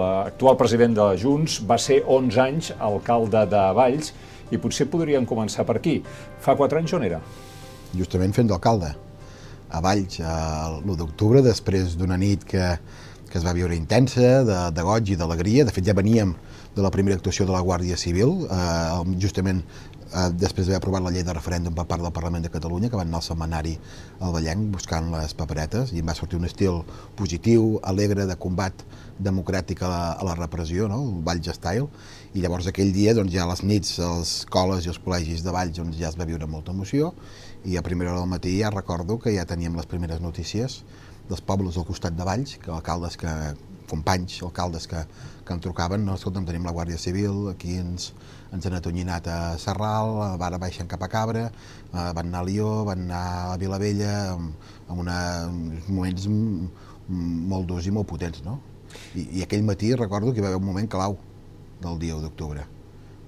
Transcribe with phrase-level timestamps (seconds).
[0.00, 4.12] l'actual president de Junts va ser 11 anys alcalde de Valls
[4.50, 5.98] i potser podríem començar per aquí.
[6.40, 7.20] Fa 4 anys on era?
[7.94, 8.92] Justament fent d'alcalde
[9.70, 12.72] a Valls l'1 d'octubre, després d'una nit que,
[13.30, 15.66] que es va viure intensa, de, de goig i d'alegria.
[15.66, 16.34] De fet, ja veníem
[16.74, 21.12] de la primera actuació de la Guàrdia Civil, eh, justament eh, després d'haver aprovat la
[21.14, 23.76] llei de referèndum per part del Parlament de Catalunya, que van anar al setmanari
[24.20, 26.82] al Vallenc buscant les paperetes, i en va sortir un estil
[27.18, 28.84] positiu, alegre, de combat
[29.18, 31.02] democràtic a la, a la repressió, no?
[31.02, 31.88] el Valls Style,
[32.34, 35.54] i llavors aquell dia doncs, ja a les nits, els coles i els col·legis de
[35.54, 37.14] Valls doncs, ja es va viure molta emoció,
[37.64, 40.80] i a primera hora del matí ja recordo que ja teníem les primeres notícies
[41.28, 43.30] dels pobles al costat de Valls, que alcaldes que
[43.90, 45.02] companys, alcaldes que,
[45.46, 48.10] que em trucaven, no, escolta'm, tenim la Guàrdia Civil, aquí ens,
[48.54, 52.70] ens han atonyinat a Serral, van baixant cap a Cabra, eh, van anar a Lió,
[52.88, 55.18] van anar a Vilavella, amb una,
[55.88, 56.28] moments
[57.10, 58.60] molt durs i molt potents, no?
[59.14, 61.18] I, I aquell matí recordo que hi va haver un moment clau
[61.82, 62.66] del dia 1 d'octubre,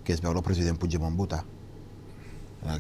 [0.05, 1.43] que és veure el president Puigdemont votar.
[2.63, 2.79] La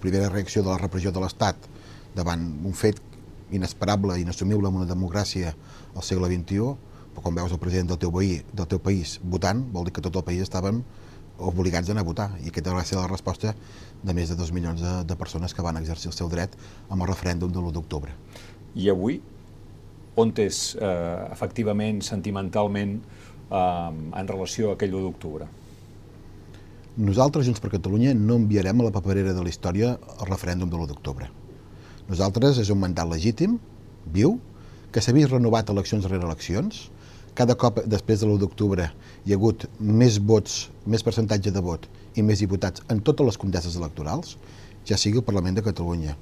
[0.00, 1.66] primera reacció de la repressió de l'Estat
[2.14, 3.00] davant un fet
[3.54, 5.54] inesperable, inassumible en una democràcia
[5.94, 6.74] al segle XXI,
[7.22, 10.16] quan veus el president del teu, veí, del teu país votant, vol dir que tot
[10.16, 10.82] el país estàvem
[11.38, 12.28] obligats a anar a votar.
[12.42, 13.54] I aquesta va ser la resposta
[14.02, 16.54] de més de dos milions de, de persones que van exercir el seu dret
[16.88, 18.14] amb el referèndum de l'1 d'octubre.
[18.74, 19.20] I avui,
[20.16, 22.96] on és eh, efectivament, sentimentalment,
[23.50, 25.48] eh, en relació a aquell 1 d'octubre?
[26.94, 30.78] Nosaltres, Junts per Catalunya, no enviarem a la paperera de la història el referèndum de
[30.78, 31.30] l'1 d'octubre.
[32.06, 33.58] Nosaltres és un mandat legítim,
[34.14, 34.36] viu,
[34.94, 36.84] que s'ha vist renovat eleccions rere eleccions,
[37.34, 38.86] cada cop després de l'1 d'octubre
[39.24, 43.40] hi ha hagut més vots, més percentatge de vot i més diputats en totes les
[43.40, 44.36] conteses electorals,
[44.86, 46.14] ja sigui el Parlament de Catalunya,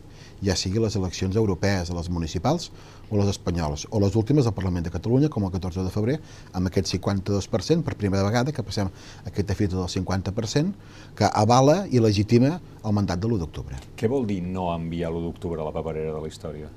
[0.43, 2.71] ja sigui les eleccions europees, les municipals
[3.11, 6.17] o les espanyoles, o les últimes del Parlament de Catalunya, com el 14 de febrer,
[6.57, 8.89] amb aquest 52%, per primera vegada que passem
[9.29, 10.73] aquesta fita del 50%,
[11.19, 13.83] que avala i legitima el mandat de l'1 d'octubre.
[14.01, 16.73] Què vol dir no enviar l'1 d'octubre a la paperera de la història?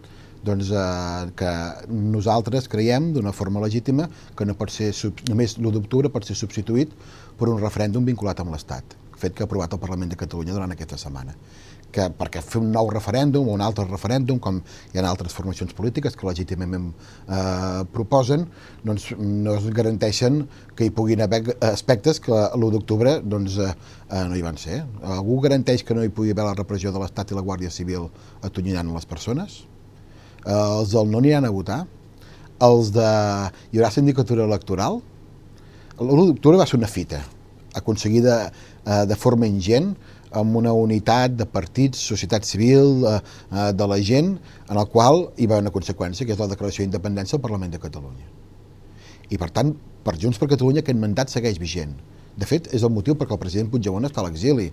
[0.46, 1.52] Doncs, eh, que
[1.92, 4.92] nosaltres creiem d'una forma legítima que no pot ser,
[5.30, 6.94] només l'1 d'octubre pot ser substituït
[7.40, 10.76] per un referèndum vinculat amb l'Estat, fet que ha aprovat el Parlament de Catalunya durant
[10.76, 11.36] aquesta setmana
[11.96, 15.72] que perquè fer un nou referèndum o un altre referèndum, com hi ha altres formacions
[15.78, 18.48] polítiques que legítimament eh, proposen,
[18.84, 20.42] doncs no es garanteixen
[20.76, 23.72] que hi puguin haver aspectes que l'1 d'octubre doncs, eh,
[24.28, 24.82] no hi van ser.
[25.16, 28.10] Algú garanteix que no hi pugui haver la repressió de l'Estat i la Guàrdia Civil
[28.44, 29.64] atonyinant les persones?
[30.46, 31.84] Eh, els del no aniran a votar,
[32.66, 33.10] els de...
[33.72, 35.02] hi haurà sindicatura electoral,
[36.00, 37.22] l'1 d'octubre va ser una fita,
[37.76, 39.94] aconseguida eh, de forma ingent,
[40.36, 43.20] amb una unitat de partits, societat civil, eh,
[43.52, 44.36] eh, de la gent,
[44.70, 47.82] en el qual hi va una conseqüència, que és la declaració d'independència al Parlament de
[47.82, 48.28] Catalunya.
[49.32, 49.74] I per tant,
[50.06, 51.96] per Junts per Catalunya aquest mandat segueix vigent.
[52.38, 54.70] De fet, és el motiu perquè el president Puigdemont està a l'exili.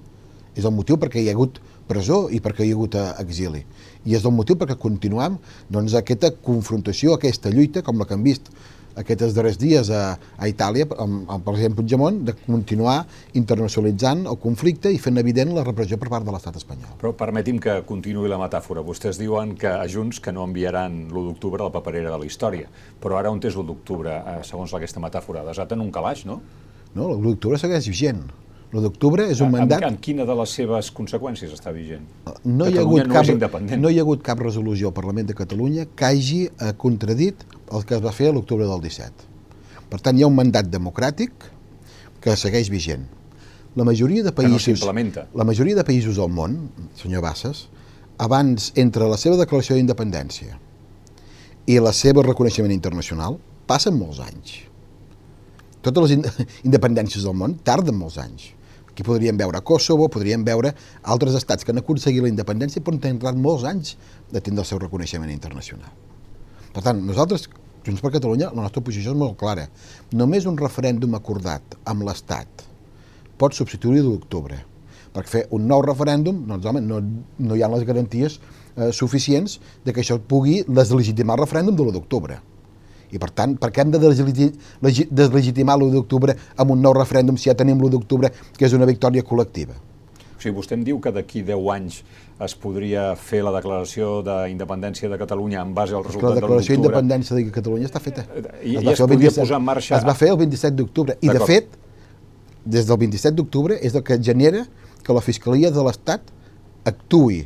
[0.56, 3.64] És el motiu perquè hi ha hagut presó i perquè hi ha hagut eh, exili.
[4.04, 5.38] I és el motiu perquè continuem
[5.70, 8.52] doncs, aquesta confrontació, aquesta lluita, com la que hem vist
[8.98, 12.98] aquests darrers dies a, a Itàlia amb, amb el president Puigdemont de continuar
[13.38, 16.96] internacionalitzant el conflicte i fent evident la repressió per part de l'estat espanyol.
[17.00, 18.84] Però permeti'm que continuï la metàfora.
[18.84, 22.28] Vostès diuen que a Junts que no enviaran l'1 d'octubre a la paperera de la
[22.28, 22.68] història.
[23.00, 25.46] Però ara on és l'1 d'octubre, eh, segons aquesta metàfora?
[25.48, 26.40] Desaten un calaix, no?
[26.92, 28.26] No, l'1 d'octubre segueix vigent
[28.72, 29.82] l'1 d'octubre és un mandat...
[29.84, 32.06] En, en quina de les seves conseqüències està vigent?
[32.48, 35.36] No hi, ha hagut no cap, no hi ha hagut cap resolució al Parlament de
[35.36, 39.28] Catalunya que hagi eh, contradit el que es va fer a l'octubre del 17.
[39.92, 41.50] Per tant, hi ha un mandat democràtic
[42.24, 43.04] que segueix vigent.
[43.76, 44.80] La majoria de països...
[44.80, 44.88] no
[45.36, 46.56] La majoria de països del món,
[46.96, 47.66] senyor Bassas,
[48.16, 50.56] abans, entre la seva declaració d'independència
[51.68, 53.36] i la seva reconeixement internacional,
[53.68, 54.56] passen molts anys.
[55.84, 56.34] Totes les
[56.68, 58.48] independències del món tarden molts anys.
[59.02, 60.70] Aquí podríem veure Kosovo, podríem veure
[61.02, 63.96] altres estats que han aconseguit la independència però han tindrat molts anys
[64.30, 65.90] de tindre el seu reconeixement internacional.
[66.70, 67.48] Per tant, nosaltres,
[67.82, 69.66] Junts per Catalunya, la nostra posició és molt clara.
[70.14, 72.62] Només un referèndum acordat amb l'Estat
[73.42, 74.60] pot substituir l'1 d'octubre.
[75.12, 77.02] Per fer un nou referèndum, doncs, home, no,
[77.42, 81.88] no hi ha les garanties eh, suficients de que això pugui deslegitimar el referèndum de
[81.88, 82.38] l'1 d'octubre.
[83.12, 87.50] I per tant, per què hem de deslegitimar l'1 d'octubre amb un nou referèndum si
[87.50, 89.76] ja tenim l'1 d'octubre, que és una victòria col·lectiva?
[89.76, 92.00] O sigui, vostè em diu que d'aquí 10 anys
[92.42, 96.40] es podria fer la declaració d'independència de Catalunya en base al resultat de l'octubre.
[96.40, 98.24] La declaració d'independència de Catalunya està feta.
[98.32, 100.00] I, es, i es podria 27, posar en marxa...
[100.00, 101.18] Es va fer el 27 d'octubre.
[101.20, 101.78] I, de fet,
[102.64, 104.64] des del 27 d'octubre és el que genera
[105.04, 106.32] que la Fiscalia de l'Estat
[106.88, 107.44] actui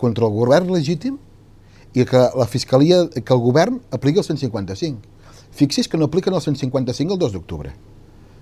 [0.00, 1.18] contra el govern legítim
[1.94, 4.98] i que la Fiscalia, que el govern apliqui el 155.
[5.58, 7.72] Fixi's que no apliquen el 155 el 2 d'octubre.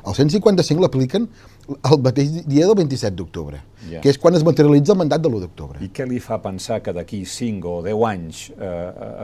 [0.06, 1.25] El 155 l'apliquen
[1.66, 3.58] el mateix dia del 27 d'octubre,
[3.88, 4.02] yeah.
[4.02, 5.81] que és quan es materialitza el mandat de l'1 d'octubre.
[5.82, 8.69] I què li fa pensar que d'aquí 5 o 10 anys eh,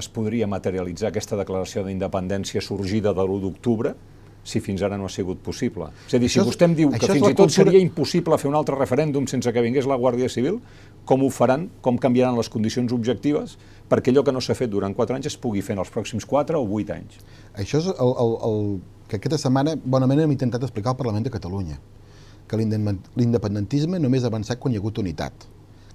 [0.01, 3.95] es podria materialitzar aquesta declaració d'independència sorgida de l'1 d'octubre
[4.43, 5.87] si fins ara no ha sigut possible.
[6.09, 7.55] És a dir, si això vostè em diu que fins i tot cultura...
[7.55, 10.59] seria impossible fer un altre referèndum sense que vingués la Guàrdia Civil,
[11.07, 13.55] com ho faran, com canviaran les condicions objectives
[13.93, 16.25] perquè allò que no s'ha fet durant 4 anys es pugui fer en els pròxims
[16.29, 17.19] 4 o 8 anys?
[17.61, 18.63] Això és el, el, el
[19.11, 21.77] que aquesta setmana bonament hem intentat explicar al Parlament de Catalunya,
[22.49, 25.45] que l'independentisme només ha avançat quan hi ha hagut unitat,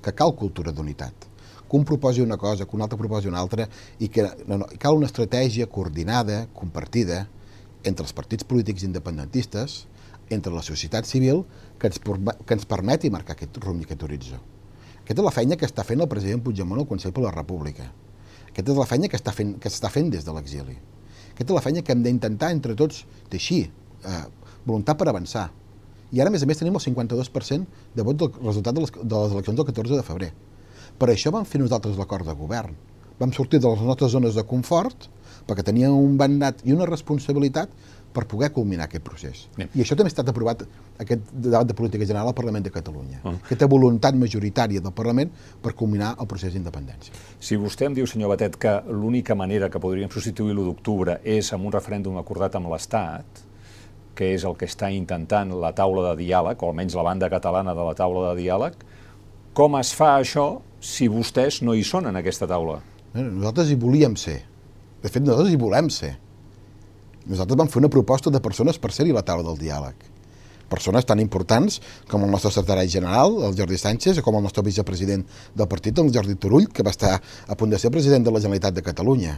[0.05, 1.25] que cal cultura d'unitat,
[1.67, 3.65] que un proposi una cosa, que un altre proposi una altra,
[3.97, 7.23] i que no, no, cal una estratègia coordinada, compartida,
[7.83, 9.79] entre els partits polítics independentistes,
[10.29, 11.47] entre la societat civil,
[11.79, 14.43] que ens, que ens permeti marcar aquest rumb i aquest horitzó.
[15.07, 17.85] Aquesta és la feina que està fent el president Puigdemont al Consell per la República.
[18.49, 20.75] Aquesta és la feina que està fent, que s'està fent des de l'exili.
[21.29, 23.69] Aquesta és la feina que hem d'intentar entre tots teixir,
[24.03, 24.25] eh,
[24.65, 25.45] voluntat per avançar.
[26.11, 28.91] I ara, a més a més, tenim el 52% de vot del resultat de les,
[28.91, 30.31] de les eleccions del 14 de febrer.
[30.99, 32.75] Per això vam fer nosaltres l'acord de govern.
[33.17, 35.07] Vam sortir de les nostres zones de confort
[35.47, 37.71] perquè tenia un mandat i una responsabilitat
[38.17, 39.43] per poder culminar aquest procés.
[39.59, 39.69] Anem.
[39.77, 40.63] I això també ha estat aprovat,
[40.97, 43.19] aquest debat de política general al Parlament de Catalunya.
[43.21, 43.43] Uh -huh.
[43.45, 45.29] Aquesta voluntat majoritària del Parlament
[45.61, 47.13] per culminar el procés d'independència.
[47.39, 51.53] Si vostè em diu, senyor Batet, que l'única manera que podríem substituir l'1 d'octubre és
[51.53, 53.25] amb un referèndum acordat amb l'Estat,
[54.15, 57.75] que és el que està intentant la taula de diàleg, o almenys la banda catalana
[57.75, 58.73] de la taula de diàleg,
[59.53, 62.81] com es fa això si vostès no hi són en aquesta taula?
[63.13, 64.41] Nosaltres hi volíem ser,
[65.03, 66.26] de fet, nosaltres hi volem ser.
[67.27, 70.05] Nosaltres vam fer una proposta de persones per ser-hi la taula del diàleg.
[70.71, 71.79] Persones tan importants
[72.11, 75.23] com el nostre secretari general, el Jordi Sánchez, o com el nostre vicepresident
[75.55, 78.41] del partit, el Jordi Turull, que va estar a punt de ser president de la
[78.43, 79.37] Generalitat de Catalunya.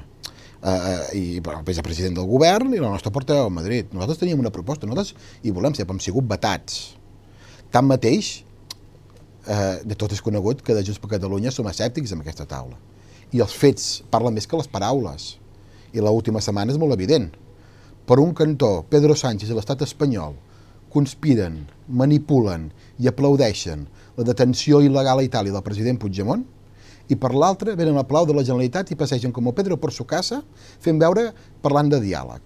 [0.60, 3.94] Uh, uh, i el vicepresident del govern i la nostra porta a Madrid.
[3.96, 6.82] Nosaltres teníem una proposta, nosaltres hi volem ser, però hem sigut vetats.
[7.72, 8.34] Tanmateix,
[9.46, 12.76] uh, de tot és conegut que de Junts per Catalunya som escèptics en aquesta taula.
[13.32, 15.38] I els fets parlen més que les paraules
[15.94, 17.30] i l'última setmana és molt evident.
[18.10, 20.34] Per un cantó, Pedro Sánchez i l'estat espanyol
[20.90, 21.60] conspiren,
[21.94, 23.84] manipulen i aplaudeixen
[24.18, 26.42] la detenció il·legal a Itàlia del president Puigdemont
[27.14, 29.94] i per l'altre venen al Palau de la Generalitat i passegen com a Pedro per
[29.94, 30.42] su casa
[30.82, 31.28] fent veure
[31.62, 32.42] parlant de diàleg.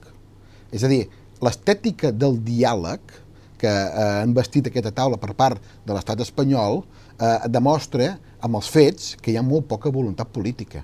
[0.76, 1.06] És a dir,
[1.40, 3.20] l'estètica del diàleg
[3.64, 8.68] que eh, han vestit aquesta taula per part de l'estat espanyol eh, demostra amb els
[8.68, 10.84] fets que hi ha molt poca voluntat política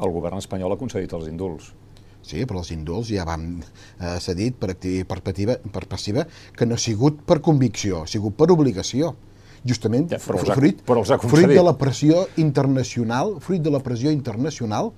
[0.00, 1.72] el govern espanyol ha concedit els indults.
[2.26, 6.26] Sí, però els indults ja van eh, cedit per, per, per passiva
[6.56, 9.14] que no ha sigut per convicció, ha sigut per obligació.
[9.60, 14.12] Justament ja, però ha, fruit, però fruit de la pressió internacional, fruit de la pressió
[14.14, 14.88] internacional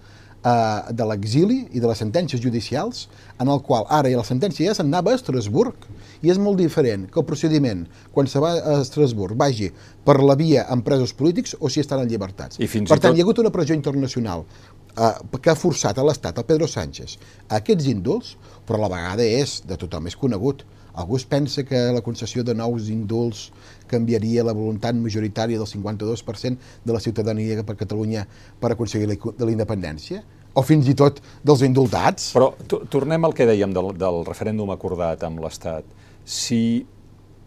[0.45, 3.09] eh, de l'exili i de les sentències judicials,
[3.43, 5.89] en el qual ara i la sentència ja s'anava a Estrasburg,
[6.23, 7.85] i és molt diferent que el procediment,
[8.15, 9.73] quan se va a Estrasburg, vagi
[10.07, 12.61] per la via amb presos polítics o si estan en llibertats.
[12.63, 13.19] I fins per tant, tot...
[13.19, 14.47] hi ha hagut una pressió internacional
[14.95, 17.17] que ha forçat a l'Estat, el Pedro Sánchez,
[17.49, 18.37] a aquests indults,
[18.67, 22.43] però a la vegada és, de tothom és conegut, Algú es pensa que la concessió
[22.45, 23.47] de nous indults
[23.89, 28.27] canviaria la voluntat majoritària del 52% de la ciutadania per Catalunya
[28.61, 30.21] per aconseguir la independència?
[30.53, 32.33] O fins i tot dels indultats?
[32.37, 32.51] Però
[32.93, 35.89] tornem al que dèiem del, del referèndum acordat amb l'Estat.
[36.29, 36.85] Si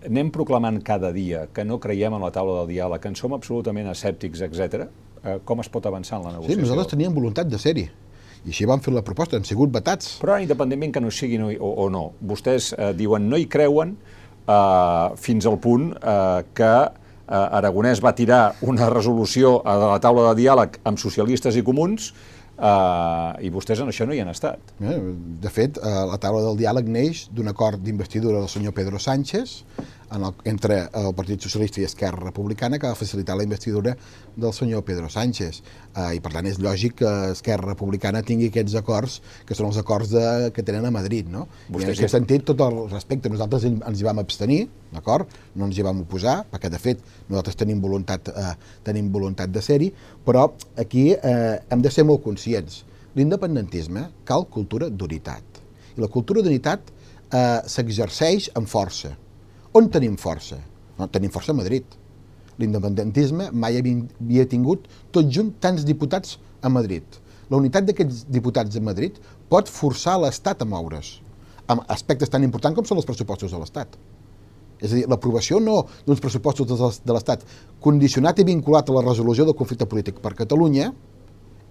[0.06, 3.38] anem proclamant cada dia que no creiem en la taula del diàleg, que en som
[3.38, 4.90] absolutament escèptics, etc,
[5.26, 6.56] eh, com es pot avançar en la negociació?
[6.56, 7.88] Sí, nosaltres teníem voluntat de ser-hi.
[8.46, 10.20] I així van fer la proposta, han sigut vetats.
[10.22, 13.96] Però independentment que no sigui no, o, o no, vostès eh, diuen no hi creuen
[13.98, 20.30] eh, fins al punt eh, que eh, Aragonès va tirar una resolució a la taula
[20.30, 22.14] de diàleg amb socialistes i comuns
[22.56, 24.70] Uh, I vostès en això no hi han estat.
[24.80, 29.58] De fet, uh, la taula del diàleg neix d'un acord d'investidura del senyor Pedro Sánchez
[30.12, 33.96] en el, entre el Partit Socialista i Esquerra Republicana que va facilitar la investidura
[34.36, 35.62] del senyor Pedro Sánchez.
[35.96, 39.80] Uh, I per tant és lògic que Esquerra Republicana tingui aquests acords que són els
[39.82, 41.30] acords de, que tenen a Madrid.
[41.32, 41.48] No?
[41.70, 42.14] Vostè I en aquest que...
[42.18, 45.32] sentit, tot el respecte, nosaltres ens hi vam abstenir, d'acord?
[45.56, 48.54] No ens hi vam oposar, perquè de fet nosaltres tenim voluntat, eh,
[48.86, 49.92] tenim voluntat de ser-hi,
[50.26, 50.48] però
[50.80, 52.84] aquí eh, hem de ser molt conscients.
[53.16, 55.62] L'independentisme cal cultura d'unitat.
[55.96, 59.16] I la cultura d'unitat eh, s'exerceix amb força
[59.76, 60.58] on tenim força?
[60.98, 61.86] No, tenim força a Madrid.
[62.62, 67.04] L'independentisme mai havia tingut tot junt tants diputats a Madrid.
[67.52, 69.20] La unitat d'aquests diputats a Madrid
[69.52, 71.20] pot forçar l'Estat a moure's
[71.72, 73.98] amb aspectes tan importants com són els pressupostos de l'Estat.
[74.80, 77.46] És a dir, l'aprovació no d'uns pressupostos de l'Estat
[77.82, 80.92] condicionat i vinculat a la resolució del conflicte polític per Catalunya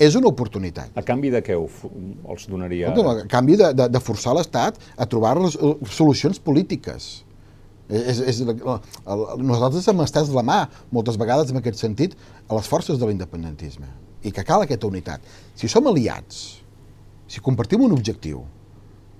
[0.02, 0.90] és una oportunitat.
[0.98, 2.90] A canvi de què els donaria?
[2.90, 5.54] A canvi de, de, de forçar l'Estat a trobar les,
[5.94, 7.22] solucions polítiques.
[7.88, 10.58] És, és, nosaltres hem estès la mà,
[10.94, 12.14] moltes vegades en aquest sentit,
[12.48, 13.88] a les forces de l'independentisme.
[14.24, 15.24] I que cal aquesta unitat.
[15.58, 16.44] Si som aliats,
[17.28, 18.44] si compartim un objectiu,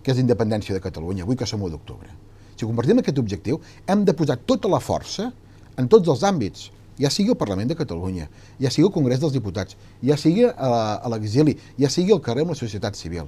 [0.05, 2.09] que és independència de Catalunya, avui que som 1 d'octubre,
[2.55, 5.31] si compartim aquest objectiu, hem de posar tota la força
[5.77, 8.29] en tots els àmbits, ja sigui el Parlament de Catalunya,
[8.61, 12.55] ja sigui el Congrés dels Diputats, ja sigui a l'exili, ja sigui al carrer amb
[12.55, 13.27] la societat civil.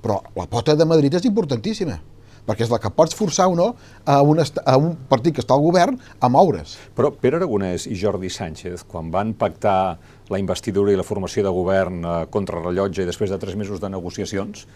[0.00, 1.98] Però la pota de Madrid és importantíssima
[2.48, 3.72] perquè és la que pots forçar o no
[4.08, 6.78] a un, a un partit que està al govern a moure's.
[6.96, 11.52] Però Pere Aragonès i Jordi Sánchez, quan van pactar la investidura i la formació de
[11.52, 14.66] govern eh, contra rellotge i després de tres mesos de negociacions,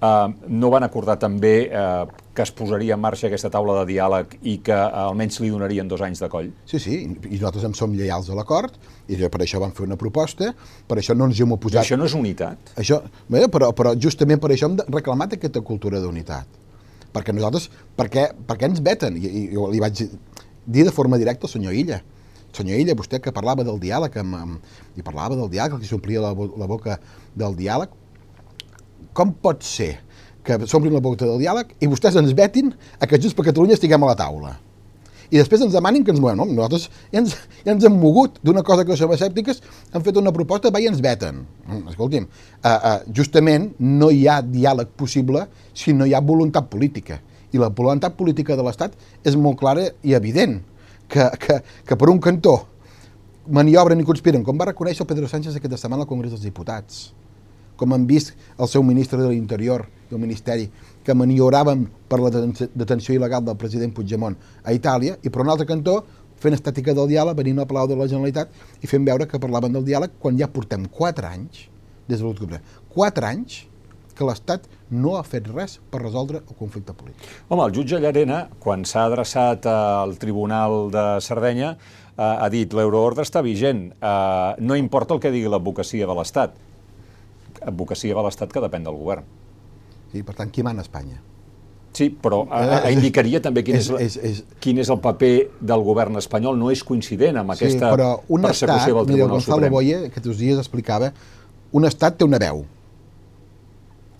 [0.00, 4.38] eh, no van acordar també eh, que es posaria en marxa aquesta taula de diàleg
[4.40, 6.48] i que eh, almenys li donarien dos anys de coll?
[6.68, 8.80] Sí, sí, i nosaltres en som lleials a l'acord,
[9.12, 10.52] i per això vam fer una proposta,
[10.88, 11.82] per això no ens hi hem oposat.
[11.82, 12.74] I això no és unitat?
[12.80, 16.61] Això, bé, però, però justament per això hem reclamat aquesta cultura d'unitat
[17.12, 19.18] perquè nosaltres, per què, per què ens veten?
[19.20, 20.04] I, i jo li vaig
[20.66, 22.00] dir de forma directa al senyor Illa.
[22.56, 26.24] Senyor Illa, vostè que parlava del diàleg, amb, amb, i parlava del diàleg, que s'omplia
[26.24, 26.98] la, la boca
[27.38, 27.92] del diàleg,
[29.16, 29.94] com pot ser
[30.42, 33.76] que s'omplin la boca del diàleg i vostès ens vetin a que Junts per Catalunya
[33.78, 34.56] estiguem a la taula?
[35.32, 36.36] I després ens demanin que ens movem.
[36.36, 36.44] No?
[36.44, 37.34] Nosaltres ja ens,
[37.64, 39.62] ja ens hem mogut d'una cosa que som escèptiques,
[39.92, 41.40] han fet una proposta, va i ens veten.
[41.66, 46.68] Mm, escolti'm, uh, uh, justament no hi ha diàleg possible si no hi ha voluntat
[46.68, 47.22] política.
[47.52, 48.92] I la voluntat política de l'Estat
[49.24, 50.60] és molt clara i evident,
[51.08, 51.58] que, que,
[51.88, 52.58] que per un cantó
[53.52, 57.10] maniobren i conspiren, com va reconèixer el Pedro Sánchez aquesta setmana al Congrés dels Diputats,
[57.76, 60.68] com han vist el seu ministre de l'Interior i el Ministeri,
[61.04, 65.66] que maniobràvem per la detenció il·legal del president Puigdemont a Itàlia, i per un altre
[65.66, 66.02] cantó
[66.42, 68.50] fent estàtica del diàleg, venint al Palau de la Generalitat
[68.82, 71.66] i fent veure que parlaven del diàleg quan ja portem 4 anys,
[72.08, 72.58] des de l'octubre,
[72.94, 73.62] 4 anys
[74.16, 77.28] que l'Estat no ha fet res per resoldre el conflicte polític.
[77.48, 83.24] Home, el jutge Llarena, quan s'ha adreçat al Tribunal de Sardenya, eh, ha dit l'euroordre
[83.24, 86.58] està vigent, eh, no importa el que digui l'advocacia de l'Estat,
[87.62, 89.24] advocacia de l'Estat que depèn del govern.
[90.12, 91.20] Sí, per tant, qui mana a Espanya?
[91.92, 95.32] Sí, però a, a eh, indicaria també quin és, és, és, quin és el paper
[95.60, 96.56] del govern espanyol.
[96.60, 99.98] No és coincident amb aquesta sí, però un persecució estat, del Tribunal mira, Gonzalo Boye,
[100.06, 101.12] que aquests dies explicava,
[101.76, 102.64] un estat té una veu.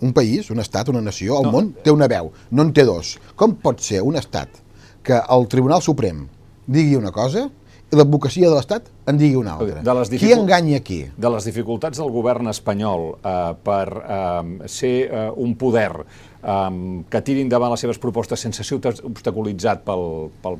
[0.03, 1.55] Un país, un estat, una nació, el no.
[1.55, 3.15] món té una veu, no en té dos.
[3.39, 4.61] Com pot ser un estat
[5.03, 6.25] que el Tribunal Suprem
[6.69, 7.51] digui una cosa i
[7.97, 9.81] l'advocacia de l'Estat en digui una altra.
[9.85, 10.99] De les qui enganya qui?
[11.17, 13.33] De les dificultats del govern espanyol eh,
[13.65, 16.69] per eh, ser eh, un poder eh,
[17.09, 20.07] que tiri endavant les seves propostes sense ser obstaculitzat pel,
[20.43, 20.59] pel,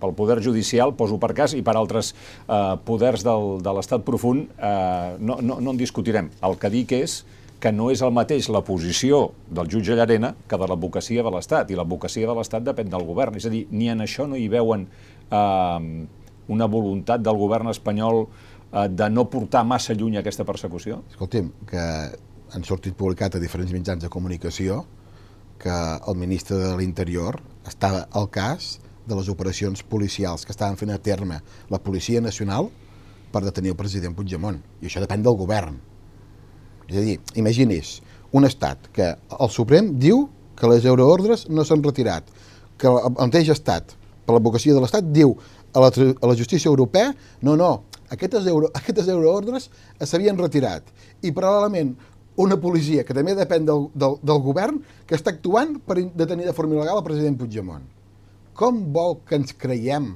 [0.00, 4.48] pel poder judicial, poso per cas, i per altres eh, poders del, de l'estat profund,
[4.56, 6.32] eh, no, no, no en discutirem.
[6.46, 7.20] El que dic és
[7.60, 11.70] que no és el mateix la posició del jutge Llarena que de l'advocacia de l'Estat,
[11.70, 13.36] i l'advocacia de l'Estat depèn del govern.
[13.36, 14.88] És a dir, ni en això no hi veuen
[15.28, 15.90] eh,
[16.50, 21.02] una voluntat del govern espanyol eh, de no portar massa lluny aquesta persecució?
[21.14, 21.84] Escolti'm, que
[22.50, 24.84] han sortit publicat a diferents mitjans de comunicació
[25.60, 25.72] que
[26.08, 27.38] el ministre de l'Interior
[27.68, 31.40] estava al cas de les operacions policials que estaven fent a terme
[31.70, 32.70] la Policia Nacional
[33.30, 34.58] per detenir el president Puigdemont.
[34.80, 35.76] I això depèn del govern.
[36.88, 38.00] És a dir, imagini's,
[38.32, 40.28] un estat que el Suprem diu
[40.58, 42.26] que les euroordres no s'han retirat,
[42.80, 45.34] que el mateix estat, per l'advocacia de l'Estat, diu
[45.72, 50.86] a la, a la justícia europea, no, no, aquestes, euro, aquestes euroordres s'havien retirat.
[51.22, 51.94] I paral·lelament
[52.40, 56.56] una policia que també depèn del, del, del govern que està actuant per detenir de
[56.56, 57.84] forma il·legal el president Puigdemont.
[58.56, 60.14] Com vol que ens creiem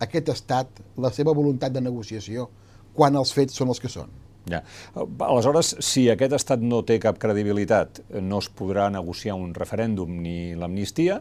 [0.00, 2.48] aquest estat, la seva voluntat de negociació,
[2.96, 4.10] quan els fets són els que són?
[4.50, 4.62] Ja.
[4.96, 10.54] Aleshores, si aquest estat no té cap credibilitat, no es podrà negociar un referèndum ni
[10.58, 11.20] l'amnistia,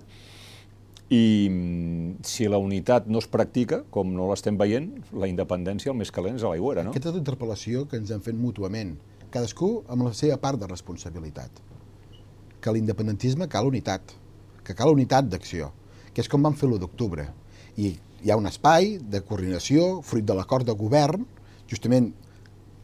[1.10, 5.98] i mm, si la unitat no es practica, com no l'estem veient, la independència el
[5.98, 6.94] més calent és a l'aigüera, no?
[6.94, 8.94] Aquesta és la interpel·lació que ens hem fet mútuament,
[9.34, 11.64] cadascú amb la seva part de responsabilitat.
[12.62, 14.14] Que l'independentisme cal unitat,
[14.64, 15.72] que cal unitat d'acció,
[16.14, 17.26] que és com vam fer l'1 d'octubre.
[17.82, 21.26] I hi ha un espai de coordinació, fruit de l'acord de govern,
[21.72, 22.12] justament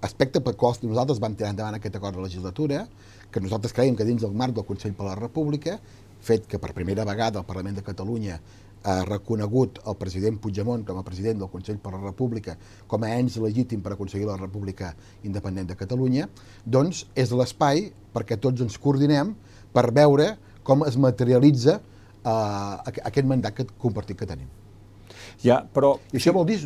[0.05, 2.85] aspecte per qual nosaltres vam tirar endavant aquest acord de legislatura,
[3.31, 5.79] que nosaltres creiem que dins del marc del Consell per la República
[6.25, 8.39] fet que per primera vegada el Parlament de Catalunya
[8.85, 12.53] ha reconegut el president Puigdemont com a president del Consell per la República
[12.89, 14.91] com a ens legítim per aconseguir la República
[15.25, 16.27] Independent de Catalunya,
[16.65, 19.33] doncs és l'espai perquè tots ens coordinem
[19.73, 24.49] per veure com es materialitza eh, aquest mandat que compartit que tenim.
[25.41, 25.95] Ja, però...
[26.13, 26.59] I això vol dir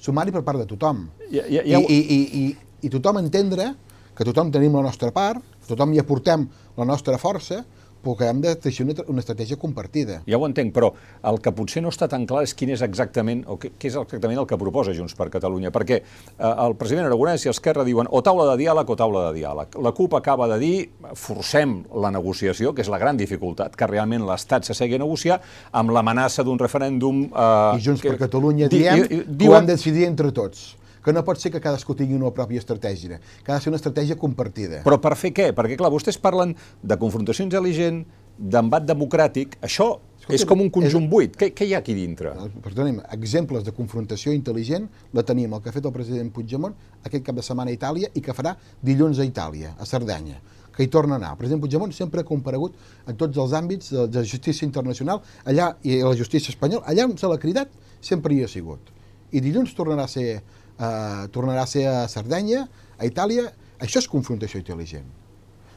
[0.00, 1.06] sumari per part de tothom.
[1.30, 1.78] Ja, ja, ja...
[1.78, 2.44] I, i, i,
[2.86, 3.70] i tothom entendre
[4.16, 7.62] que tothom tenim la nostra part, tothom hi aportem la nostra força,
[8.02, 10.20] però que hem de teixir una, una estratègia compartida.
[10.28, 10.92] Ja ho entenc, però
[11.30, 13.98] el que potser no està tan clar és quin és exactament, o què, què és
[14.00, 18.10] exactament el que proposa Junts per Catalunya, perquè eh, el president Aragonès i Esquerra diuen
[18.10, 19.78] o taula de diàleg o taula de diàleg.
[19.84, 20.74] La CUP acaba de dir
[21.18, 25.40] forcem la negociació, que és la gran dificultat, que realment l'Estat s'assegui a negociar
[25.76, 27.26] amb l'amenaça d'un referèndum...
[27.30, 30.32] Eh, I Junts que, per Catalunya diem di, di, que ho hem de decidir entre
[30.34, 33.72] tots que no pot ser que cadascú tingui una pròpia estratègia, que ha de ser
[33.72, 34.82] una estratègia compartida.
[34.86, 35.50] Però per fer què?
[35.56, 38.04] Perquè, clar, vostès parlen de confrontació intel·ligent,
[38.40, 41.10] d'embat democràtic, això Escolta, és com un conjunt és...
[41.10, 41.34] buit.
[41.36, 42.32] Què, què hi ha aquí dintre?
[42.64, 47.24] Perdonem, exemples de confrontació intel·ligent la tenim el que ha fet el president Puigdemont aquest
[47.26, 48.54] cap de setmana a Itàlia i que farà
[48.84, 50.40] dilluns a Itàlia, a Cerdanya
[50.70, 51.32] que hi torna a anar.
[51.34, 52.76] El president Puigdemont sempre ha comparegut
[53.10, 57.18] en tots els àmbits de, de justícia internacional allà i la justícia espanyola, allà on
[57.20, 58.92] se l'ha cridat sempre hi ha sigut.
[59.30, 60.40] I dilluns tornarà a ser
[60.80, 62.64] eh, tornarà a ser a Sardenya,
[62.98, 65.06] a Itàlia, això és confrontació intel·ligent.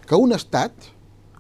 [0.08, 0.74] Que un estat,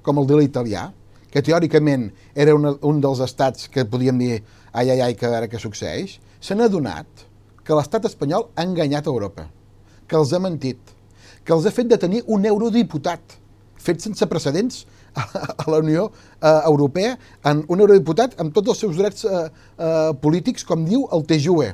[0.03, 0.89] com el de l'italià,
[1.33, 4.35] que teòricament era una, un dels estats que podíem dir
[4.71, 7.27] ai, ai, ai, que ara què succeeix, se n'ha donat
[7.63, 9.47] que l'estat espanyol ha enganyat Europa,
[10.07, 10.79] que els ha mentit,
[11.43, 13.39] que els ha fet de tenir un eurodiputat,
[13.83, 14.83] fet sense precedents
[15.15, 15.23] a,
[15.63, 17.15] a la Unió eh, Europea,
[17.49, 21.73] en un eurodiputat amb tots els seus drets eh, eh, polítics, com diu el TJUE,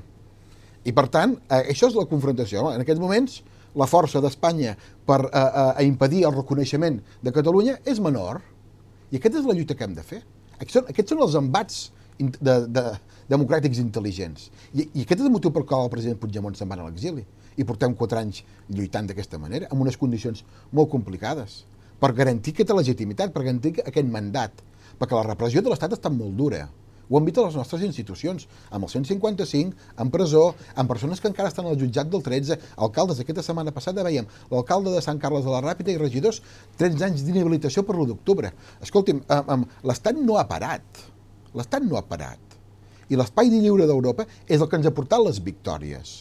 [0.88, 2.70] i per tant, eh, això és la confrontació.
[2.74, 3.42] En aquests moments,
[3.78, 4.76] la força d'Espanya
[5.08, 8.42] per eh, eh, impedir el reconeixement de Catalunya és menor.
[9.12, 10.22] I aquesta és la lluita que hem de fer.
[10.58, 11.82] Aquests són, aquests són els embats
[12.20, 12.86] de, de,
[13.32, 14.50] democràtics intel·ligents.
[14.74, 17.26] I, I aquest és el motiu per qual el president Puigdemont se'n va a l'exili.
[17.60, 21.64] I portem quatre anys lluitant d'aquesta manera, amb unes condicions molt complicades,
[22.00, 24.62] per garantir aquesta legitimitat, per garantir aquest mandat,
[25.00, 26.68] perquè la repressió de l'Estat està molt dura
[27.10, 30.44] ho han vist a les nostres institucions, amb el 155, en presó,
[30.78, 33.22] amb persones que encara estan al jutjat del 13, alcaldes.
[33.24, 36.44] Aquesta setmana passada veiem l'alcalde de Sant Carles de la Ràpita i regidors
[36.78, 38.54] 13 anys d'inhabilitació per l'1 d'octubre.
[38.86, 39.24] Escolti'm,
[39.90, 41.04] l'Estat no ha parat.
[41.58, 42.58] L'Estat no ha parat.
[43.10, 46.12] I l'espai lliure d'Europa és el que ens ha portat les victòries.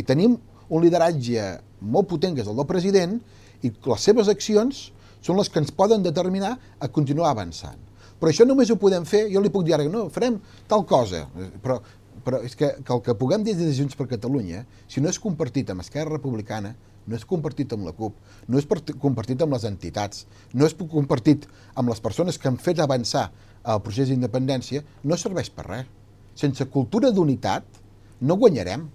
[0.00, 0.38] I tenim
[0.68, 3.18] un lideratge molt potent, que és el del president,
[3.60, 4.86] i les seves accions
[5.20, 7.76] són les que ens poden determinar a continuar avançant.
[8.20, 10.38] Però això només ho podem fer, jo li puc dir ara, no, farem
[10.70, 11.26] tal cosa,
[11.62, 11.78] però,
[12.24, 15.12] però és que, que el que puguem dir des de Junts per Catalunya, si no
[15.12, 16.72] és compartit amb Esquerra Republicana,
[17.06, 18.16] no és compartit amb la CUP,
[18.48, 18.66] no és
[19.02, 23.28] compartit amb les entitats, no és compartit amb les persones que han fet avançar
[23.66, 25.92] el procés d'independència, no serveix per res.
[26.36, 27.80] Sense cultura d'unitat
[28.20, 28.88] no guanyarem.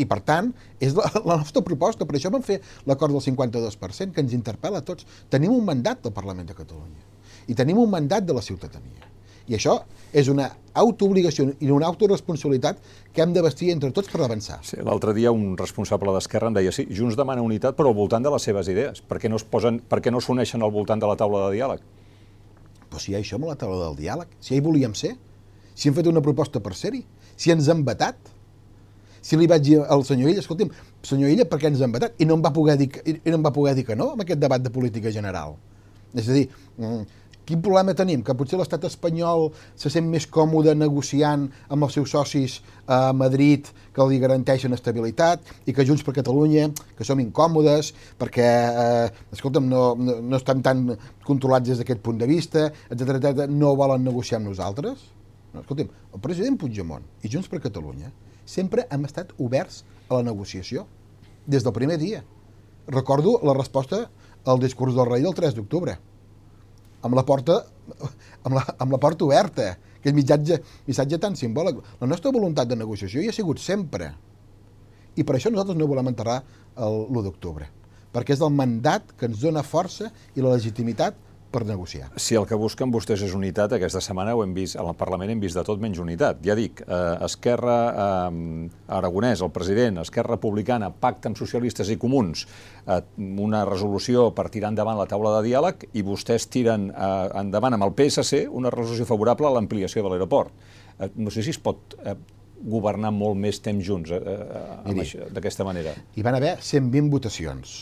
[0.00, 0.48] I, per tant,
[0.80, 2.06] és la, la nostra proposta.
[2.08, 5.04] Per això vam fer l'acord del 52%, que ens interpel·la a tots.
[5.30, 7.09] Tenim un mandat del Parlament de Catalunya
[7.50, 9.08] i tenim un mandat de la ciutadania.
[9.50, 9.80] I això
[10.14, 10.46] és una
[10.78, 12.78] autoobligació i una autoresponsabilitat
[13.12, 14.60] que hem de vestir entre tots per avançar.
[14.66, 18.22] Sí, L'altre dia un responsable d'Esquerra em deia sí, Junts demana unitat però al voltant
[18.22, 19.02] de les seves idees.
[19.02, 21.56] Per què no es posen, per què no s'uneixen al voltant de la taula de
[21.58, 21.82] diàleg?
[22.90, 25.16] Però si hi ha això amb la taula del diàleg, si ja hi volíem ser,
[25.74, 27.02] si hem fet una proposta per ser-hi,
[27.38, 28.18] si ens han vetat,
[29.22, 30.70] si li vaig dir al senyor Illa, escolti'm,
[31.06, 32.14] senyor Illa, per què ens han vetat?
[32.22, 34.24] I no em va poder dir, i no em va poder dir que no amb
[34.24, 35.56] aquest debat de política general.
[36.14, 37.02] És a dir, mm,
[37.46, 38.20] Quin problema tenim?
[38.22, 39.48] Que potser l'estat espanyol
[39.78, 45.48] se sent més còmode negociant amb els seus socis a Madrid que li garanteixen estabilitat
[45.66, 48.48] i que Junts per Catalunya, que som incòmodes perquè,
[48.84, 50.84] eh, escolta'm, no, no, no estem tan
[51.26, 55.08] controlats des d'aquest punt de vista, etc no volen negociar amb nosaltres?
[55.54, 58.12] No, escolta'm, el president Puigdemont i Junts per Catalunya
[58.46, 60.86] sempre hem estat oberts a la negociació
[61.46, 62.22] des del primer dia.
[62.90, 64.04] Recordo la resposta
[64.44, 65.98] al discurs del rei del 3 d'octubre
[67.06, 67.60] amb la porta,
[68.44, 71.80] amb la, amb la porta oberta, aquest missatge, missatge tan simbòlic.
[72.00, 74.12] La nostra voluntat de negociació hi ha sigut sempre.
[75.16, 76.40] I per això nosaltres no volem enterrar
[76.76, 77.66] l'1 d'octubre,
[78.14, 81.18] perquè és el mandat que ens dona força i la legitimitat
[81.50, 82.08] per negociar.
[82.16, 85.42] Si el que busquen vostès és unitat, aquesta setmana ho hem vist, al Parlament hem
[85.42, 86.40] vist de tot menys unitat.
[86.46, 92.46] Ja dic, eh, Esquerra eh, Aragonès, el president, Esquerra Republicana, pacte amb socialistes i comuns,
[92.86, 97.76] eh, una resolució per tirar endavant la taula de diàleg i vostès tiren eh, endavant
[97.76, 100.52] amb el PSC una resolució favorable a l'ampliació de l'aeroport.
[100.98, 102.16] Eh, no sé si es pot eh,
[102.60, 105.94] governar molt més temps junts eh, eh, d'aquesta manera.
[106.16, 107.80] Hi van haver 120 votacions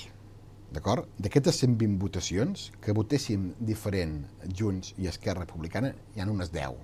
[0.75, 1.09] d'acord?
[1.19, 4.21] D'aquestes 120 votacions, que votéssim diferent
[4.59, 6.77] Junts i Esquerra Republicana, hi ha unes 10.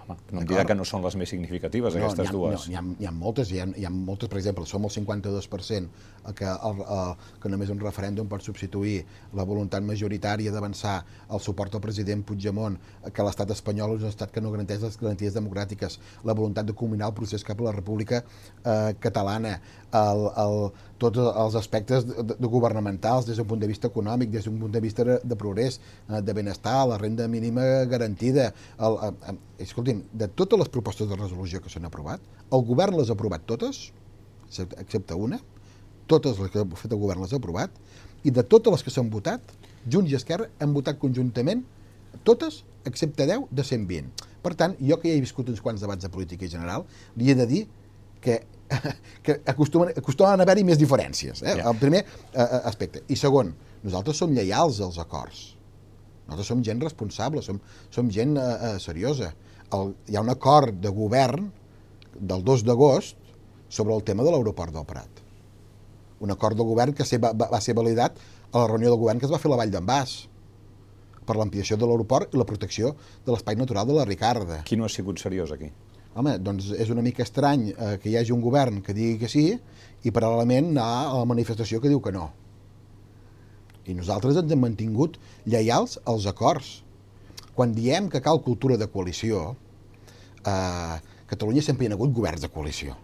[0.00, 2.66] Home, no em dirà que no són les més significatives, no, aquestes ha, dues.
[2.66, 4.92] No, hi ha, hi ha moltes, hi ha, hi ha moltes, per exemple, som el
[4.94, 9.00] 52% que, el, el, que només un referèndum pot substituir
[9.36, 12.78] la voluntat majoritària d'avançar el suport al president Puigdemont,
[13.12, 16.76] que l'estat espanyol és un estat que no garanteix les garanties democràtiques, la voluntat de
[16.76, 19.58] culminar el procés cap a la república eh, catalana,
[19.96, 20.56] el, el,
[21.02, 24.72] tots els aspectes de, de, governamentals des d'un punt de vista econòmic, des d'un punt
[24.72, 28.50] de vista de, progrés, eh, de benestar, la renda mínima garantida.
[28.78, 32.20] El, el, el, escolti'm, de totes les propostes de resolució que s'han aprovat,
[32.52, 33.90] el govern les ha aprovat totes,
[34.50, 35.40] excepte una,
[36.10, 37.74] totes les que ha fet el govern les ha aprovat,
[38.26, 39.56] i de totes les que s'han votat,
[39.90, 41.64] Junts i Esquerra han votat conjuntament
[42.26, 44.26] totes, excepte 10 de 120.
[44.44, 46.84] Per tant, jo que ja he viscut uns quants debats de política general,
[47.16, 47.66] li he de dir
[48.20, 48.42] que
[49.22, 51.56] que acostumen, acostumen a haver-hi més diferències, eh?
[51.58, 51.70] Yeah.
[51.70, 53.02] el primer eh, eh, aspecte.
[53.10, 53.52] I segon,
[53.84, 55.40] nosaltres som lleials als acords.
[56.28, 57.58] Nosaltres som gent responsable, som,
[57.90, 59.32] som gent eh, eh, seriosa.
[59.76, 61.50] El, hi ha un acord de govern
[62.14, 63.18] del 2 d'agost
[63.70, 65.19] sobre el tema de l'aeroport del Prat.
[66.20, 68.18] Un acord de govern que va, va, va ser validat
[68.50, 70.16] a la reunió del govern que es va fer a la Vall d'en Bas
[71.26, 74.62] per l'ampliació de l'aeroport i la protecció de l'espai natural de la Ricarda.
[74.66, 75.70] Qui no ha sigut seriós aquí?
[76.14, 79.30] home, doncs és una mica estrany eh, que hi hagi un govern que digui que
[79.30, 79.44] sí
[80.02, 82.30] i paral·lelament anar a la manifestació que diu que no.
[83.86, 86.80] I nosaltres ens hem mantingut lleials als acords.
[87.54, 89.54] Quan diem que cal cultura de coalició,
[90.44, 90.98] eh,
[91.30, 92.96] Catalunya sempre hi ha hagut governs de coalició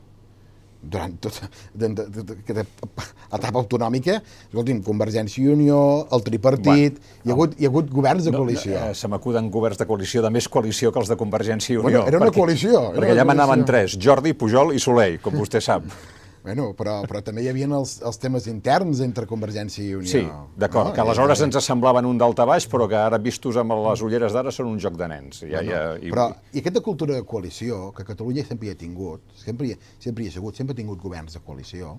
[0.91, 4.19] durant tota etapa autonòmica,
[4.49, 5.81] escolti'm, Convergència i Unió,
[6.15, 8.75] el tripartit, bueno, hi, ha hagut, hi ha hagut governs de coalició.
[8.75, 11.81] No, eh, se m'acuden governs de coalició, de més coalició que els de Convergència i
[11.81, 11.89] Unió.
[11.91, 12.85] Bueno, era una perquè, coalició.
[12.93, 15.89] Era perquè allà manaven tres, Jordi, Pujol i Soleil, com vostè sap.
[16.47, 20.11] Bueno, però, però també hi havia els, els temes interns entre Convergència i Unió.
[20.13, 20.21] Sí,
[20.55, 20.95] d'acord, no?
[20.95, 24.69] que aleshores ens semblaven un baix, però que ara vistos amb les ulleres d'ara són
[24.71, 25.41] un joc de nens.
[25.43, 26.13] Ja, no, ja, i...
[26.15, 30.23] Però i aquesta cultura de coalició, que Catalunya sempre hi ha tingut, sempre hi, sempre
[30.23, 31.97] hi ha sigut, sempre ha tingut governs de coalició,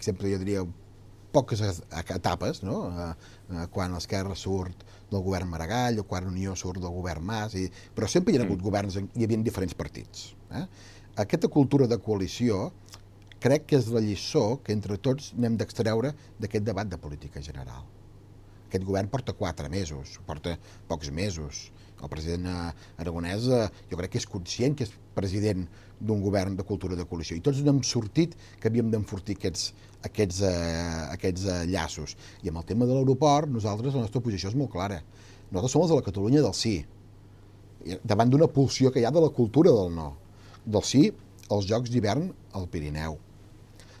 [0.00, 0.64] sempre jo diria
[1.34, 1.60] poques
[2.14, 2.78] etapes, no?
[3.74, 8.08] quan l'Esquerra surt del govern Maragall o quan Unió surt del govern Mas, i, però
[8.08, 8.64] sempre hi ha hagut mm.
[8.64, 10.30] governs, hi havia diferents partits.
[10.54, 10.64] Eh?
[11.26, 12.70] Aquesta cultura de coalició
[13.44, 17.84] crec que és la lliçó que entre tots n'hem d'extreure d'aquest debat de política general.
[18.70, 20.54] Aquest govern porta quatre mesos, porta
[20.88, 21.66] pocs mesos.
[22.00, 22.48] El president
[23.00, 25.66] Aragonès eh, jo crec que és conscient que és president
[26.00, 29.68] d'un govern de cultura de coalició i tots n'hem sortit que havíem d'enfortir aquests,
[30.08, 32.16] aquests, eh, aquests eh, llaços.
[32.42, 35.02] I amb el tema de l'aeroport, nosaltres, la nostra posició és molt clara.
[35.50, 36.78] Nosaltres som els de la Catalunya del sí,
[38.02, 40.10] davant d'una pulsió que hi ha de la cultura del no.
[40.64, 41.06] Del sí
[41.52, 43.20] als Jocs d'hivern al Pirineu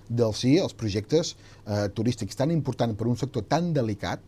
[0.08, 1.34] del sí als projectes
[1.66, 4.20] eh, turístics tan important per un sector tan delicat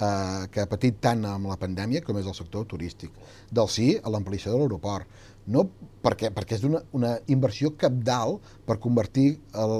[0.00, 3.12] eh, que ha patit tant amb la pandèmia com és el sector turístic.
[3.50, 5.08] Del sí a l'ampliació de l'aeroport.
[5.50, 5.66] No
[6.04, 9.76] perquè, perquè és una, una inversió capdalt per convertir el,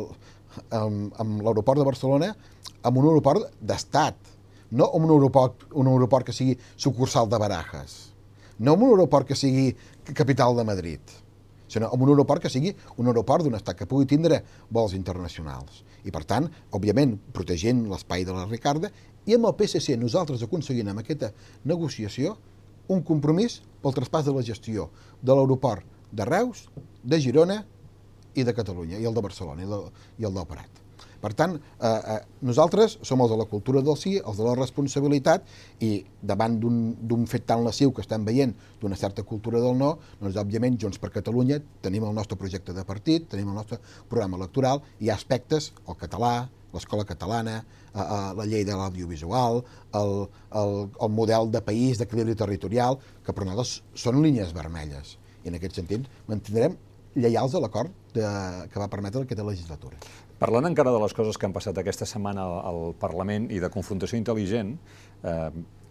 [0.75, 2.35] amb, amb l'aeroport de Barcelona
[2.81, 4.17] en un aeroport d'estat,
[4.71, 8.15] no en un aeroport, un aeroport que sigui sucursal de Barajas,
[8.59, 9.75] no en un aeroport que sigui
[10.15, 11.19] capital de Madrid
[11.71, 15.85] sinó amb un aeroport que sigui un aeroport d'un estat que pugui tindre vols internacionals.
[16.05, 18.91] I, per tant, òbviament, protegent l'espai de la Ricarda,
[19.29, 21.31] i amb el PSC nosaltres aconseguint amb aquesta
[21.69, 22.37] negociació
[22.91, 24.89] un compromís pel traspàs de la gestió
[25.23, 26.67] de l'aeroport de Reus,
[27.05, 27.63] de Girona
[28.35, 30.80] i de Catalunya, i el de Barcelona, i el, i el del Prat.
[31.21, 34.55] Per tant, eh, eh, nosaltres som els de la cultura del sí, els de la
[34.57, 35.45] responsabilitat,
[35.85, 40.39] i davant d'un fet tan lesiu que estem veient d'una certa cultura del no, doncs,
[40.41, 44.81] òbviament, Junts per Catalunya tenim el nostre projecte de partit, tenim el nostre programa electoral,
[45.01, 49.61] hi ha aspectes, el català, l'escola catalana, eh, eh, la llei de l'audiovisual,
[50.01, 50.15] el,
[50.63, 55.19] el, el model de país, d'equilibri territorial, que per nosaltres són línies vermelles.
[55.45, 56.79] I en aquest sentit mantindrem
[57.17, 59.99] lleials a l'acord que va permetre aquesta legislatura.
[60.41, 64.17] Parlant encara de les coses que han passat aquesta setmana al Parlament i de confrontació
[64.17, 64.71] intel·ligent,
[65.21, 65.51] eh,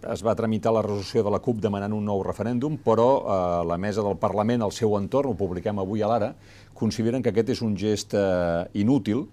[0.09, 3.35] es va tramitar la resolució de la CUP demanant un nou referèndum, però eh,
[3.69, 6.31] la mesa del Parlament, al seu entorn, ho publiquem avui a l'ara,
[6.73, 9.27] consideren que aquest és un gest eh, inútil.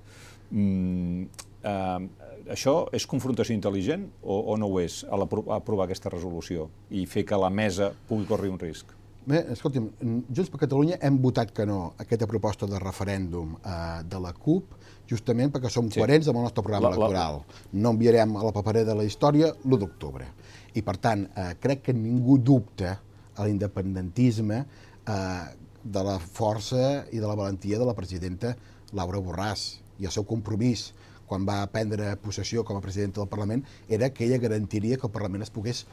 [0.51, 1.25] Mm,
[1.65, 5.17] eh, això és confrontació intel·ligent o, o no ho és, a,
[5.57, 8.93] aprovar aquesta resolució i fer que la mesa pugui córrer un risc?
[9.27, 9.89] Bé, escolti'm,
[10.31, 14.77] Junts per Catalunya hem votat que no aquesta proposta de referèndum eh, de la CUP,
[15.11, 16.01] justament perquè som sí.
[16.01, 17.41] coherents amb el nostre programa la, electoral.
[17.43, 17.63] La...
[17.83, 20.29] No enviarem a la paperera de la història l'1 d'octubre.
[20.77, 22.97] I, per tant, eh, crec que ningú dubta
[23.37, 25.45] a l'independentisme eh,
[25.87, 28.57] de la força i de la valentia de la presidenta
[28.97, 29.67] Laura Borràs
[30.01, 30.91] i el seu compromís
[31.27, 35.15] quan va prendre possessió com a presidenta del Parlament era que ella garantiria que el
[35.15, 35.85] Parlament es pogués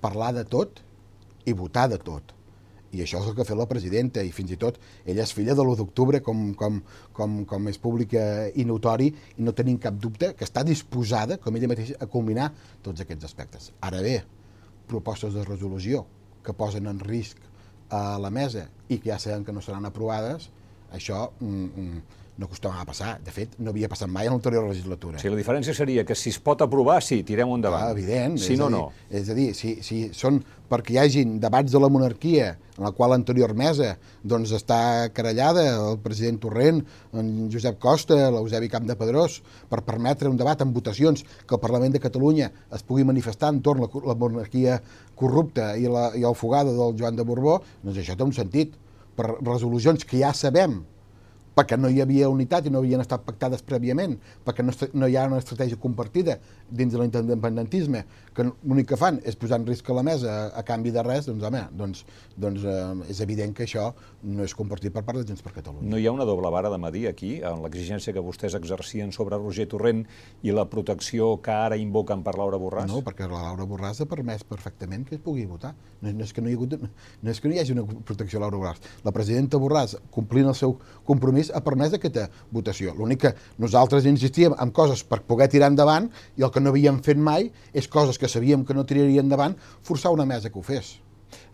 [0.00, 0.82] parlar de tot
[1.44, 2.34] i votar de tot
[2.92, 4.78] i això és el que ha fet la presidenta, i fins i tot
[5.08, 6.80] ella és filla de l'1 d'octubre, com, com,
[7.16, 8.24] com, com és pública
[8.54, 12.50] i notori, i no tenim cap dubte que està disposada, com ella mateixa, a combinar
[12.84, 13.70] tots aquests aspectes.
[13.80, 14.18] Ara bé,
[14.90, 16.04] propostes de resolució
[16.44, 17.40] que posen en risc
[17.92, 20.50] a la mesa i que ja sabem que no seran aprovades,
[20.92, 23.12] això mm, mm, no acostumava a passar.
[23.24, 25.20] De fet, no havia passat mai en l'anterior legislatura.
[25.20, 27.84] Sí, la diferència seria que si es pot aprovar, sí, tirem endavant.
[27.84, 28.38] Clar, evident.
[28.40, 29.08] Si no, dir, no.
[29.12, 30.40] És a dir, si, si són
[30.72, 33.90] perquè hi hagin debats de la monarquia, en la qual l'anterior mesa
[34.24, 36.80] doncs, està carallada, el president Torrent,
[37.12, 41.60] en Josep Costa, l'Eusebi Camp de Pedrós, per permetre un debat amb votacions que el
[41.60, 44.78] Parlament de Catalunya es pugui manifestar entorn a la, la monarquia
[45.20, 48.78] corrupta i, la, i el fugada del Joan de Borbó, doncs això té un sentit.
[49.12, 50.78] Per resolucions que ja sabem
[51.56, 55.16] perquè no hi havia unitat i no havien estat pactades prèviament, perquè no, no hi
[55.16, 56.38] ha una estratègia compartida
[56.70, 60.46] dins de l'independentisme, que l'únic que fan és posar en risc a la mesa a,
[60.60, 62.04] a canvi de res, doncs home, doncs,
[62.40, 63.90] doncs eh, és evident que això
[64.22, 65.90] no és compartit per part de Junts per Catalunya.
[65.92, 69.36] No hi ha una doble vara de medir aquí, en l'exigència que vostès exercien sobre
[69.40, 70.04] Roger Torrent
[70.42, 72.88] i la protecció que ara invoquen per Laura Borràs?
[72.88, 75.74] No, perquè la Laura Borràs ha permès perfectament que es pugui votar.
[76.02, 76.78] No, no, és que no hi ha hagut,
[77.22, 78.88] no és que no hi hagi una protecció a Laura Borràs.
[79.04, 82.94] La presidenta Borràs, complint el seu compromís, ha permès aquesta votació.
[82.94, 87.00] L'únic que nosaltres insistíem en coses per poder tirar endavant i el que no havíem
[87.02, 90.66] fet mai és coses que sabíem que no tiraria endavant, forçar una mesa que ho
[90.66, 90.98] fes.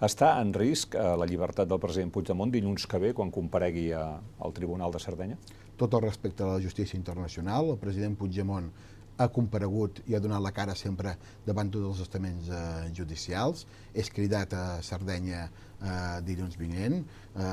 [0.03, 4.05] Està en risc eh, la llibertat del president Puigdemont dilluns que ve quan comparegui a,
[4.43, 5.39] al Tribunal de Sardenya?
[5.79, 8.71] Tot el respecte a la justícia internacional, el president Puigdemont
[9.19, 11.15] ha comparegut i ha donat la cara sempre
[11.47, 17.01] davant tots els estaments eh, judicials, és cridat a Sardenya eh, dilluns vinent,
[17.35, 17.49] eh,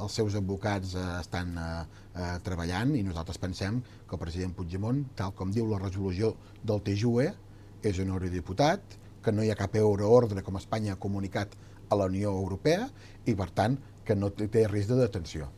[0.00, 1.70] els seus advocats eh, estan eh,
[2.16, 6.80] eh, treballant i nosaltres pensem que el president Puigdemont, tal com diu la resolució del
[6.88, 7.30] TJUE,
[7.84, 11.54] és un eurodiputat, que no hi ha cap euroordre com Espanya ha comunicat
[11.88, 12.88] a la Unió Europea
[13.24, 15.48] i, per tant, que no té risc de detenció.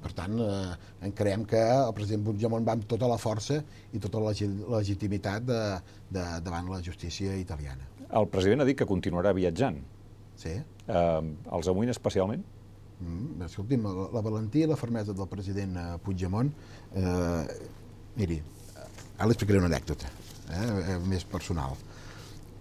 [0.00, 3.58] Per tant, eh, creiem que el president Puigdemont va amb tota la força
[3.92, 5.60] i tota la legitimitat de,
[6.08, 7.84] de, davant la justícia italiana.
[8.10, 9.76] El president ha dit que continuarà viatjant.
[10.40, 10.54] Sí.
[10.56, 11.20] Eh,
[11.56, 12.42] els amoïna especialment?
[13.00, 16.50] Mm, escolti'm, la, la valentia i la fermesa del president eh, Puigdemont,
[16.96, 17.60] eh,
[18.16, 18.40] miri,
[18.76, 20.10] ara li explicaré una anècdota,
[20.48, 21.76] eh, eh, més personal.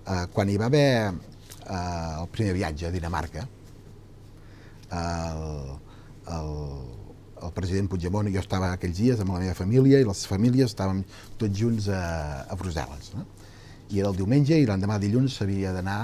[0.06, 3.48] Eh, quan hi va haver eh, el primer viatge a Dinamarca,
[5.00, 5.44] el,
[6.36, 6.56] el,
[7.44, 10.74] el president Puigdemont i jo estava aquells dies amb la meva família i les famílies
[10.74, 11.04] estàvem
[11.40, 12.02] tots junts a,
[12.50, 13.14] a Brussel·les.
[13.16, 13.26] No?
[13.90, 16.02] I era el diumenge i l'endemà dilluns s'havia d'anar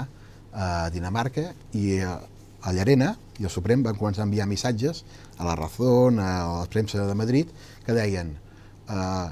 [0.56, 2.16] a Dinamarca i a,
[2.62, 5.04] a Llarena i el Suprem van començar a enviar missatges
[5.36, 7.50] a la Razón, a la premsa de Madrid,
[7.84, 8.32] que deien
[8.88, 9.26] eh,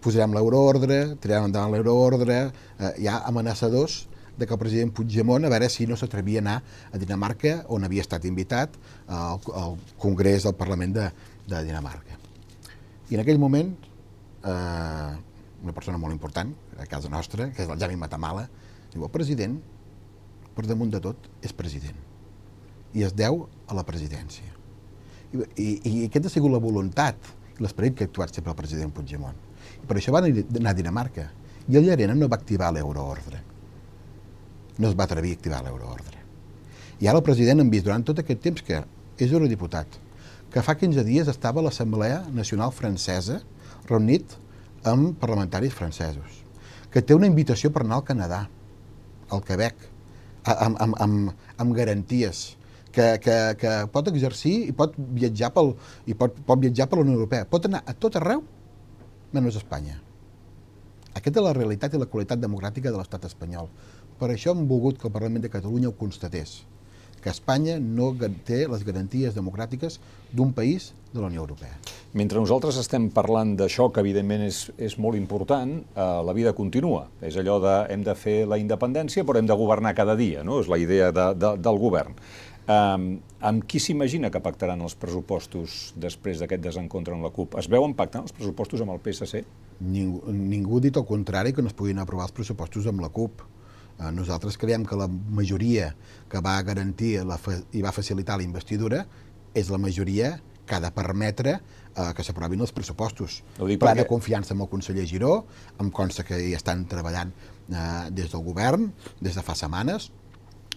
[0.00, 2.38] posarem l'euroordre, tirarem endavant l'euroordre,
[2.78, 4.04] eh, hi ha amenaçadors
[4.40, 6.56] de que el president Puigdemont, a veure si no s'atrevia a anar
[6.90, 8.74] a Dinamarca, on havia estat invitat
[9.06, 11.08] al, al Congrés del Parlament de,
[11.46, 12.16] de Dinamarca.
[13.10, 13.74] I en aquell moment,
[14.40, 15.10] eh,
[15.60, 18.46] una persona molt important, a casa nostra, que és el Jami Matamala,
[18.94, 19.58] diu, el president,
[20.56, 22.00] per damunt de tot, és president.
[22.96, 24.48] I es deu a la presidència.
[25.30, 28.58] I, i, i aquesta ha sigut la voluntat i l'esperit que ha actuat sempre el
[28.58, 29.36] president Puigdemont.
[29.84, 31.28] I per això va anar a Dinamarca.
[31.68, 33.44] I el Llarena no va activar l'euroordre
[34.80, 36.18] no es va atrevir a activar l'euroordre.
[37.00, 38.82] I ara el president hem vist durant tot aquest temps que
[39.20, 39.98] és eurodiputat,
[40.50, 43.38] que fa 15 dies estava a l'Assemblea Nacional Francesa
[43.88, 44.36] reunit
[44.88, 46.40] amb parlamentaris francesos,
[46.90, 48.40] que té una invitació per anar al Canadà,
[49.30, 49.76] al Quebec,
[50.48, 52.48] amb, amb, amb, amb garanties,
[52.90, 55.74] que, que, que pot exercir i pot viatjar pel,
[56.10, 57.46] i pot, pot viatjar per la Unió Europea.
[57.46, 58.42] Pot anar a tot arreu,
[59.32, 60.00] menys a Espanya.
[61.14, 63.70] Aquesta és la realitat i la qualitat democràtica de l'estat espanyol.
[64.20, 66.58] Per això hem volgut que el Parlament de Catalunya ho constatés,
[67.24, 68.10] que Espanya no
[68.44, 69.96] té les garanties democràtiques
[70.36, 71.78] d'un país de la Unió Europea.
[72.12, 77.06] Mentre nosaltres estem parlant d'això, que evidentment és, és molt important, eh, la vida continua.
[77.24, 80.60] És allò de hem de fer la independència, però hem de governar cada dia, no?
[80.60, 82.18] És la idea de, de, del govern.
[82.70, 83.06] Um,
[83.40, 87.56] amb qui s'imagina que pactaran els pressupostos després d'aquest desencontre amb la CUP?
[87.58, 89.40] Es veuen pactant els pressupostos amb el PSC?
[89.80, 93.08] Ningú, ningú ha dit el contrari que no es puguin aprovar els pressupostos amb la
[93.08, 93.42] CUP.
[94.00, 95.92] Eh, nosaltres creiem que la majoria
[96.30, 97.36] que va garantir la,
[97.76, 99.04] i va facilitar la investidura
[99.54, 103.40] és la majoria que ha de permetre eh, que s'aprovin els pressupostos.
[103.58, 103.98] Pla perquè...
[104.00, 105.34] de confiança amb el conseller Giró,
[105.82, 108.88] em consta que hi estan treballant eh, des del govern,
[109.20, 110.08] des de fa setmanes,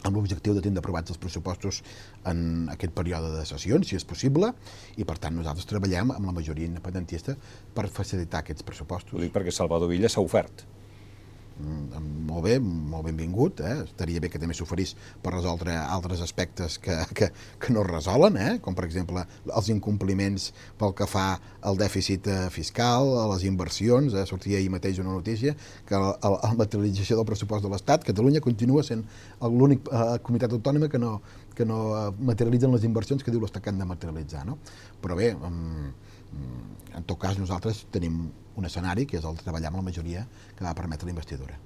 [0.03, 1.79] amb l'objectiu de tindre aprovats els pressupostos
[2.27, 4.51] en aquest període de sessions, si és possible,
[4.99, 7.37] i per tant nosaltres treballem amb la majoria independentista
[7.73, 9.15] per facilitar aquests pressupostos.
[9.15, 10.65] Ho dic perquè Salvador Villa s'ha ofert
[11.61, 13.83] molt bé, molt benvingut, eh?
[13.85, 17.29] estaria bé que també s'oferís per resoldre altres aspectes que, que,
[17.61, 18.53] que no es resolen, eh?
[18.63, 21.27] com per exemple els incompliments pel que fa
[21.61, 24.25] al dèficit eh, fiscal, a les inversions, eh?
[24.29, 25.53] sortia ahir mateix una notícia
[25.87, 29.05] que la, la materialització del pressupost de l'Estat, Catalunya continua sent
[29.41, 31.19] l'únic eh, comunitat autònoma que no,
[31.53, 34.47] que no eh, materialitzen les inversions que diu l'Estat que han de materialitzar.
[34.49, 34.57] No?
[35.03, 35.35] Però bé,
[36.93, 40.23] en tot cas nosaltres tenim un escenari que és el treballar amb la majoria
[40.57, 41.57] que va permetre la investidura.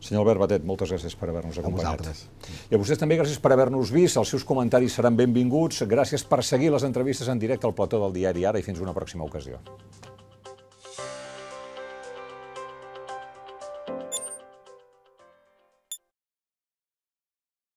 [0.00, 2.00] Senyor Albert Batet, moltes gràcies per haver-nos acompanyat.
[2.00, 2.22] A vosaltres.
[2.70, 6.40] I a vostès també gràcies per haver-nos vist, els seus comentaris seran benvinguts, gràcies per
[6.46, 9.60] seguir les entrevistes en directe al plató del diari Ara i fins una pròxima ocasió.